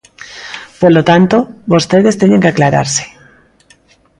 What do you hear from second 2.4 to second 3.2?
que aclararse.